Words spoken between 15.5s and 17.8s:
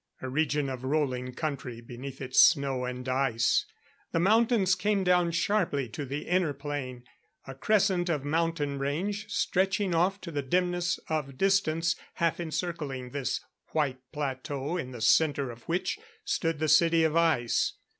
of which stood the City of Ice.